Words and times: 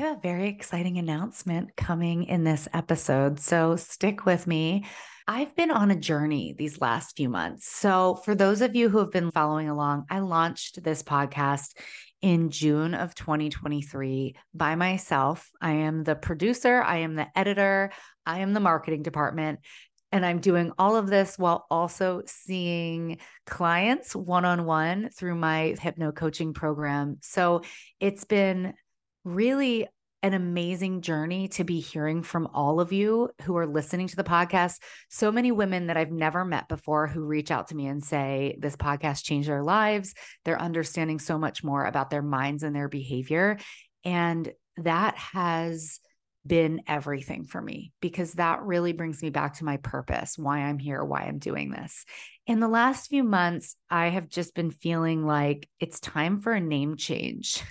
have 0.00 0.16
a 0.16 0.20
very 0.20 0.48
exciting 0.48 0.96
announcement 0.96 1.76
coming 1.76 2.24
in 2.24 2.42
this 2.42 2.66
episode. 2.72 3.38
So 3.38 3.76
stick 3.76 4.24
with 4.24 4.46
me. 4.46 4.86
I've 5.28 5.54
been 5.54 5.70
on 5.70 5.90
a 5.90 5.96
journey 5.96 6.54
these 6.56 6.80
last 6.80 7.16
few 7.16 7.28
months. 7.28 7.68
So, 7.68 8.16
for 8.24 8.34
those 8.34 8.62
of 8.62 8.74
you 8.74 8.88
who 8.88 8.98
have 8.98 9.12
been 9.12 9.30
following 9.30 9.68
along, 9.68 10.06
I 10.10 10.20
launched 10.20 10.82
this 10.82 11.02
podcast 11.02 11.76
in 12.22 12.50
June 12.50 12.94
of 12.94 13.14
2023 13.14 14.36
by 14.54 14.74
myself. 14.74 15.50
I 15.60 15.72
am 15.72 16.02
the 16.02 16.16
producer, 16.16 16.82
I 16.82 16.98
am 16.98 17.14
the 17.14 17.26
editor, 17.38 17.92
I 18.24 18.40
am 18.40 18.54
the 18.54 18.60
marketing 18.60 19.02
department. 19.02 19.60
And 20.12 20.24
I'm 20.24 20.40
doing 20.40 20.72
all 20.78 20.96
of 20.96 21.08
this 21.08 21.38
while 21.38 21.66
also 21.70 22.22
seeing 22.26 23.18
clients 23.46 24.16
one 24.16 24.46
on 24.46 24.64
one 24.64 25.10
through 25.10 25.36
my 25.36 25.76
hypno 25.78 26.10
coaching 26.10 26.54
program. 26.54 27.18
So 27.20 27.62
it's 28.00 28.24
been 28.24 28.74
really 29.24 29.86
an 30.22 30.34
amazing 30.34 31.00
journey 31.00 31.48
to 31.48 31.64
be 31.64 31.80
hearing 31.80 32.22
from 32.22 32.46
all 32.52 32.78
of 32.78 32.92
you 32.92 33.30
who 33.42 33.56
are 33.56 33.66
listening 33.66 34.06
to 34.06 34.16
the 34.16 34.24
podcast. 34.24 34.78
So 35.08 35.32
many 35.32 35.50
women 35.50 35.86
that 35.86 35.96
I've 35.96 36.10
never 36.10 36.44
met 36.44 36.68
before 36.68 37.06
who 37.06 37.24
reach 37.24 37.50
out 37.50 37.68
to 37.68 37.74
me 37.74 37.86
and 37.86 38.04
say, 38.04 38.56
This 38.58 38.76
podcast 38.76 39.24
changed 39.24 39.48
their 39.48 39.62
lives. 39.62 40.14
They're 40.44 40.60
understanding 40.60 41.18
so 41.18 41.38
much 41.38 41.64
more 41.64 41.86
about 41.86 42.10
their 42.10 42.22
minds 42.22 42.62
and 42.62 42.76
their 42.76 42.88
behavior. 42.88 43.58
And 44.04 44.52
that 44.76 45.16
has 45.16 46.00
been 46.46 46.82
everything 46.86 47.44
for 47.44 47.60
me 47.60 47.92
because 48.00 48.32
that 48.34 48.62
really 48.62 48.92
brings 48.92 49.22
me 49.22 49.30
back 49.30 49.54
to 49.54 49.64
my 49.64 49.76
purpose, 49.76 50.38
why 50.38 50.58
I'm 50.58 50.78
here, 50.78 51.04
why 51.04 51.22
I'm 51.22 51.38
doing 51.38 51.70
this. 51.70 52.04
In 52.46 52.60
the 52.60 52.68
last 52.68 53.08
few 53.08 53.22
months, 53.22 53.76
I 53.90 54.06
have 54.06 54.28
just 54.28 54.54
been 54.54 54.70
feeling 54.70 55.26
like 55.26 55.68
it's 55.78 56.00
time 56.00 56.40
for 56.40 56.52
a 56.52 56.60
name 56.60 56.96
change. 56.96 57.62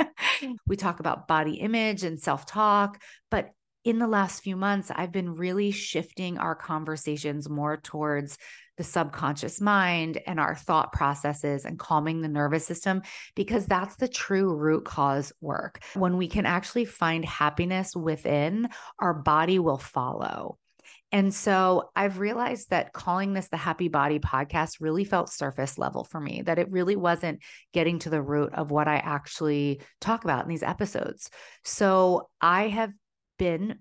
we 0.66 0.76
talk 0.76 1.00
about 1.00 1.28
body 1.28 1.54
image 1.54 2.02
and 2.02 2.20
self 2.20 2.44
talk, 2.44 3.00
but 3.30 3.50
in 3.84 3.98
the 3.98 4.06
last 4.06 4.42
few 4.42 4.56
months, 4.56 4.90
I've 4.94 5.12
been 5.12 5.34
really 5.34 5.70
shifting 5.70 6.38
our 6.38 6.54
conversations 6.54 7.48
more 7.48 7.76
towards 7.76 8.38
the 8.76 8.84
subconscious 8.84 9.60
mind 9.60 10.20
and 10.26 10.38
our 10.38 10.54
thought 10.54 10.92
processes 10.92 11.64
and 11.64 11.78
calming 11.78 12.20
the 12.20 12.28
nervous 12.28 12.64
system 12.66 13.02
because 13.34 13.66
that's 13.66 13.96
the 13.96 14.08
true 14.08 14.54
root 14.54 14.84
cause 14.84 15.32
work. 15.40 15.82
When 15.94 16.16
we 16.16 16.28
can 16.28 16.46
actually 16.46 16.84
find 16.84 17.24
happiness 17.24 17.94
within, 17.96 18.68
our 19.00 19.14
body 19.14 19.58
will 19.58 19.78
follow. 19.78 20.58
And 21.10 21.32
so 21.32 21.90
I've 21.96 22.18
realized 22.18 22.70
that 22.70 22.92
calling 22.92 23.32
this 23.32 23.48
the 23.48 23.56
Happy 23.56 23.88
Body 23.88 24.18
podcast 24.18 24.76
really 24.80 25.04
felt 25.04 25.32
surface 25.32 25.78
level 25.78 26.04
for 26.04 26.20
me, 26.20 26.42
that 26.42 26.58
it 26.58 26.70
really 26.70 26.96
wasn't 26.96 27.40
getting 27.72 27.98
to 28.00 28.10
the 28.10 28.20
root 28.20 28.52
of 28.52 28.70
what 28.70 28.88
I 28.88 28.96
actually 28.96 29.80
talk 30.00 30.24
about 30.24 30.42
in 30.42 30.50
these 30.50 30.62
episodes. 30.62 31.30
So 31.64 32.28
I 32.42 32.68
have 32.68 32.92
been 33.38 33.78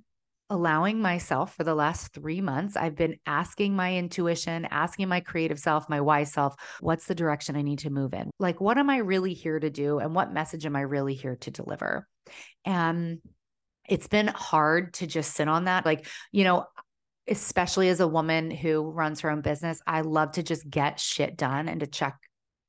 allowing 0.49 1.01
myself 1.01 1.55
for 1.55 1.63
the 1.63 1.75
last 1.75 2.13
three 2.13 2.39
months, 2.39 2.77
I've 2.77 2.95
been 2.95 3.17
asking 3.25 3.75
my 3.75 3.95
intuition, 3.95 4.65
asking 4.65 5.09
my 5.09 5.19
creative 5.19 5.59
self, 5.59 5.89
my 5.89 5.99
wise 5.99 6.31
self, 6.31 6.55
what's 6.79 7.05
the 7.05 7.15
direction 7.15 7.55
I 7.55 7.63
need 7.63 7.79
to 7.79 7.89
move 7.89 8.13
in? 8.13 8.31
Like, 8.39 8.61
what 8.61 8.77
am 8.77 8.89
I 8.89 8.97
really 8.97 9.33
here 9.33 9.59
to 9.59 9.69
do? 9.69 9.99
And 9.99 10.15
what 10.15 10.33
message 10.33 10.65
am 10.65 10.75
I 10.75 10.81
really 10.81 11.15
here 11.15 11.35
to 11.41 11.51
deliver? 11.51 12.07
And 12.63 13.19
it's 13.89 14.07
been 14.07 14.27
hard 14.27 14.93
to 14.95 15.07
just 15.07 15.33
sit 15.33 15.47
on 15.47 15.65
that. 15.65 15.85
Like, 15.85 16.07
you 16.31 16.43
know, 16.43 16.65
especially 17.27 17.89
as 17.89 17.99
a 17.99 18.07
woman 18.07 18.51
who 18.51 18.89
runs 18.89 19.21
her 19.21 19.29
own 19.29 19.41
business, 19.41 19.81
I 19.85 20.01
love 20.01 20.33
to 20.33 20.43
just 20.43 20.69
get 20.69 20.99
shit 20.99 21.35
done 21.35 21.67
and 21.67 21.81
to 21.81 21.87
check 21.87 22.17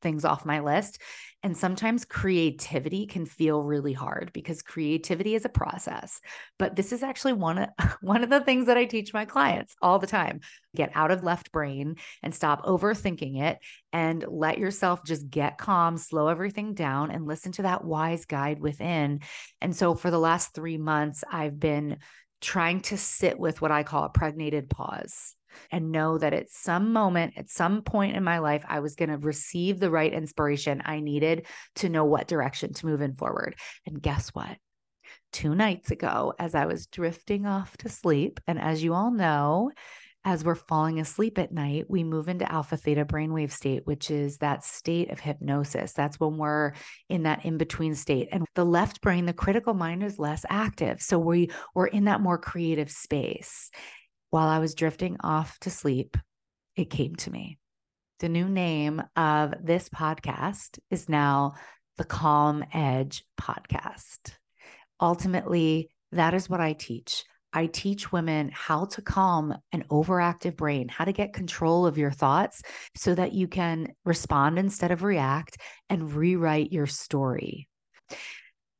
things 0.00 0.24
off 0.24 0.46
my 0.46 0.60
list. 0.60 1.00
And 1.44 1.56
sometimes 1.56 2.04
creativity 2.04 3.06
can 3.06 3.24
feel 3.24 3.62
really 3.62 3.92
hard 3.92 4.32
because 4.32 4.60
creativity 4.60 5.36
is 5.36 5.44
a 5.44 5.48
process. 5.48 6.20
But 6.58 6.74
this 6.74 6.92
is 6.92 7.04
actually 7.04 7.34
one 7.34 7.58
of 7.58 7.68
one 8.00 8.24
of 8.24 8.30
the 8.30 8.40
things 8.40 8.66
that 8.66 8.76
I 8.76 8.86
teach 8.86 9.12
my 9.12 9.24
clients 9.24 9.76
all 9.80 10.00
the 10.00 10.06
time. 10.08 10.40
Get 10.74 10.90
out 10.94 11.12
of 11.12 11.22
left 11.22 11.52
brain 11.52 11.96
and 12.24 12.34
stop 12.34 12.64
overthinking 12.64 13.40
it 13.40 13.58
and 13.92 14.24
let 14.28 14.58
yourself 14.58 15.04
just 15.04 15.30
get 15.30 15.58
calm, 15.58 15.96
slow 15.96 16.26
everything 16.26 16.74
down 16.74 17.12
and 17.12 17.24
listen 17.24 17.52
to 17.52 17.62
that 17.62 17.84
wise 17.84 18.24
guide 18.24 18.58
within. 18.58 19.20
And 19.60 19.74
so 19.76 19.94
for 19.94 20.10
the 20.10 20.18
last 20.18 20.54
3 20.54 20.76
months 20.76 21.22
I've 21.30 21.60
been 21.60 21.98
trying 22.40 22.80
to 22.80 22.96
sit 22.96 23.38
with 23.38 23.60
what 23.60 23.70
I 23.70 23.82
call 23.82 24.04
a 24.04 24.08
pregnated 24.08 24.70
pause 24.70 25.34
and 25.70 25.90
know 25.90 26.18
that 26.18 26.32
at 26.32 26.50
some 26.50 26.92
moment, 26.92 27.34
at 27.36 27.50
some 27.50 27.82
point 27.82 28.16
in 28.16 28.22
my 28.22 28.38
life, 28.38 28.64
I 28.68 28.80
was 28.80 28.94
going 28.94 29.10
to 29.10 29.18
receive 29.18 29.80
the 29.80 29.90
right 29.90 30.12
inspiration 30.12 30.82
I 30.84 31.00
needed 31.00 31.46
to 31.76 31.88
know 31.88 32.04
what 32.04 32.28
direction 32.28 32.72
to 32.74 32.86
move 32.86 33.00
in 33.00 33.14
forward. 33.14 33.56
And 33.86 34.00
guess 34.00 34.28
what? 34.28 34.56
Two 35.32 35.54
nights 35.54 35.90
ago, 35.90 36.34
as 36.38 36.54
I 36.54 36.66
was 36.66 36.86
drifting 36.86 37.46
off 37.46 37.76
to 37.78 37.88
sleep, 37.88 38.40
and 38.46 38.58
as 38.58 38.82
you 38.82 38.94
all 38.94 39.10
know, 39.10 39.72
as 40.24 40.44
we're 40.44 40.54
falling 40.54 41.00
asleep 41.00 41.38
at 41.38 41.52
night, 41.52 41.86
we 41.88 42.04
move 42.04 42.28
into 42.28 42.50
alpha 42.50 42.76
theta 42.76 43.04
brainwave 43.04 43.52
state, 43.52 43.86
which 43.86 44.10
is 44.10 44.38
that 44.38 44.64
state 44.64 45.10
of 45.10 45.20
hypnosis. 45.20 45.92
That's 45.92 46.20
when 46.20 46.36
we're 46.36 46.72
in 47.08 47.22
that 47.22 47.44
in 47.44 47.56
between 47.56 47.94
state. 47.94 48.28
And 48.32 48.44
the 48.54 48.64
left 48.64 49.00
brain, 49.00 49.26
the 49.26 49.32
critical 49.32 49.74
mind 49.74 50.02
is 50.02 50.18
less 50.18 50.44
active. 50.50 51.00
So 51.00 51.18
we, 51.18 51.50
we're 51.74 51.86
in 51.86 52.04
that 52.04 52.20
more 52.20 52.36
creative 52.36 52.90
space 52.90 53.70
while 54.30 54.48
I 54.48 54.58
was 54.58 54.74
drifting 54.74 55.16
off 55.22 55.58
to 55.60 55.70
sleep, 55.70 56.16
it 56.76 56.90
came 56.90 57.16
to 57.16 57.30
me. 57.30 57.58
The 58.20 58.28
new 58.28 58.48
name 58.48 59.02
of 59.16 59.54
this 59.62 59.88
podcast 59.88 60.78
is 60.90 61.08
now 61.08 61.54
the 61.96 62.04
Calm 62.04 62.64
Edge 62.72 63.24
Podcast. 63.40 64.32
Ultimately, 65.00 65.90
that 66.12 66.34
is 66.34 66.48
what 66.48 66.60
I 66.60 66.72
teach. 66.74 67.24
I 67.52 67.66
teach 67.66 68.12
women 68.12 68.50
how 68.52 68.86
to 68.86 69.02
calm 69.02 69.54
an 69.72 69.84
overactive 69.90 70.56
brain, 70.56 70.88
how 70.88 71.04
to 71.04 71.12
get 71.12 71.32
control 71.32 71.86
of 71.86 71.98
your 71.98 72.10
thoughts 72.10 72.62
so 72.94 73.14
that 73.14 73.32
you 73.32 73.48
can 73.48 73.94
respond 74.04 74.58
instead 74.58 74.90
of 74.90 75.02
react 75.02 75.56
and 75.88 76.12
rewrite 76.12 76.72
your 76.72 76.86
story. 76.86 77.68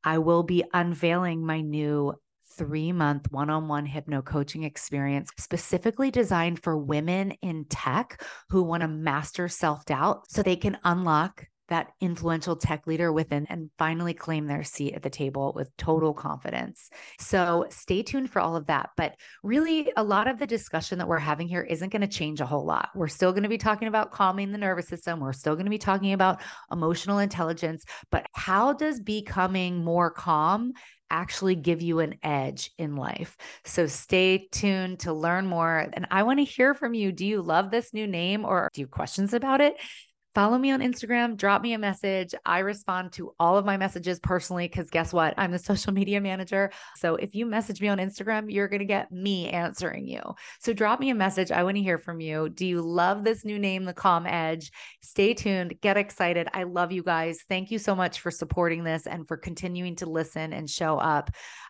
I 0.04 0.18
will 0.18 0.42
be 0.42 0.64
unveiling 0.72 1.44
my 1.44 1.60
new 1.60 2.14
three 2.56 2.92
month 2.92 3.30
one 3.30 3.50
on 3.50 3.68
one 3.68 3.86
hypno 3.86 4.20
coaching 4.20 4.64
experience 4.64 5.30
specifically 5.38 6.10
designed 6.10 6.60
for 6.62 6.76
women 6.76 7.30
in 7.40 7.64
tech 7.66 8.22
who 8.50 8.64
want 8.64 8.80
to 8.82 8.88
master 8.88 9.48
self 9.48 9.84
doubt 9.84 10.24
so 10.28 10.42
they 10.42 10.56
can 10.56 10.76
unlock 10.84 11.46
that 11.68 11.92
influential 12.00 12.56
tech 12.56 12.86
leader 12.86 13.12
within 13.12 13.46
and 13.48 13.70
finally 13.78 14.14
claim 14.14 14.46
their 14.46 14.64
seat 14.64 14.94
at 14.94 15.02
the 15.02 15.10
table 15.10 15.52
with 15.54 15.74
total 15.76 16.12
confidence. 16.12 16.90
So 17.18 17.66
stay 17.70 18.02
tuned 18.02 18.30
for 18.30 18.40
all 18.40 18.56
of 18.56 18.66
that. 18.66 18.90
But 18.96 19.14
really, 19.42 19.92
a 19.96 20.02
lot 20.02 20.28
of 20.28 20.38
the 20.38 20.46
discussion 20.46 20.98
that 20.98 21.08
we're 21.08 21.18
having 21.18 21.48
here 21.48 21.62
isn't 21.62 21.92
going 21.92 22.02
to 22.02 22.08
change 22.08 22.40
a 22.40 22.46
whole 22.46 22.64
lot. 22.64 22.90
We're 22.94 23.08
still 23.08 23.32
going 23.32 23.42
to 23.42 23.48
be 23.48 23.58
talking 23.58 23.88
about 23.88 24.12
calming 24.12 24.52
the 24.52 24.58
nervous 24.58 24.88
system. 24.88 25.20
We're 25.20 25.32
still 25.32 25.54
going 25.54 25.66
to 25.66 25.70
be 25.70 25.78
talking 25.78 26.12
about 26.12 26.40
emotional 26.72 27.18
intelligence. 27.18 27.84
But 28.10 28.26
how 28.32 28.72
does 28.72 29.00
becoming 29.00 29.84
more 29.84 30.10
calm 30.10 30.72
actually 31.10 31.54
give 31.54 31.82
you 31.82 32.00
an 32.00 32.16
edge 32.22 32.70
in 32.78 32.94
life. 32.96 33.36
So 33.64 33.86
stay 33.86 34.48
tuned 34.52 35.00
to 35.00 35.12
learn 35.12 35.46
more. 35.46 35.88
And 35.92 36.06
I 36.10 36.22
want 36.22 36.38
to 36.38 36.44
hear 36.44 36.74
from 36.74 36.94
you. 36.94 37.12
Do 37.12 37.26
you 37.26 37.42
love 37.42 37.70
this 37.70 37.94
new 37.94 38.06
name 38.06 38.44
or 38.44 38.68
do 38.72 38.80
you 38.80 38.86
have 38.86 38.90
questions 38.90 39.32
about 39.32 39.60
it? 39.60 39.74
Follow 40.38 40.56
me 40.56 40.70
on 40.70 40.78
Instagram, 40.78 41.36
drop 41.36 41.62
me 41.62 41.72
a 41.72 41.78
message. 41.80 42.32
I 42.46 42.60
respond 42.60 43.10
to 43.14 43.34
all 43.40 43.58
of 43.58 43.64
my 43.64 43.76
messages 43.76 44.20
personally 44.20 44.68
because 44.68 44.88
guess 44.88 45.12
what? 45.12 45.34
I'm 45.36 45.50
the 45.50 45.58
social 45.70 45.92
media 45.92 46.20
manager. 46.20 46.70
So 46.96 47.16
if 47.16 47.34
you 47.34 47.44
message 47.44 47.80
me 47.80 47.88
on 47.88 47.98
Instagram, 47.98 48.44
you're 48.46 48.68
going 48.68 48.78
to 48.78 48.84
get 48.84 49.10
me 49.10 49.48
answering 49.48 50.06
you. 50.06 50.20
So 50.60 50.72
drop 50.72 51.00
me 51.00 51.10
a 51.10 51.14
message. 51.16 51.50
I 51.50 51.64
want 51.64 51.76
to 51.76 51.82
hear 51.82 51.98
from 51.98 52.20
you. 52.20 52.50
Do 52.50 52.66
you 52.66 52.82
love 52.82 53.24
this 53.24 53.44
new 53.44 53.58
name, 53.58 53.84
The 53.84 53.92
Calm 53.92 54.26
Edge? 54.26 54.70
Stay 55.02 55.34
tuned, 55.34 55.74
get 55.80 55.96
excited. 55.96 56.46
I 56.54 56.62
love 56.62 56.92
you 56.92 57.02
guys. 57.02 57.40
Thank 57.48 57.72
you 57.72 57.80
so 57.80 57.96
much 57.96 58.20
for 58.20 58.30
supporting 58.30 58.84
this 58.84 59.08
and 59.08 59.26
for 59.26 59.36
continuing 59.36 59.96
to 59.96 60.06
listen 60.06 60.52
and 60.52 60.70
show 60.70 60.98
up. 60.98 61.32